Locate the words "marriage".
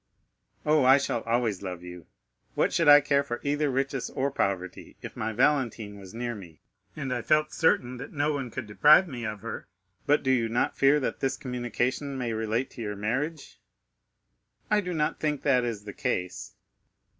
12.95-13.59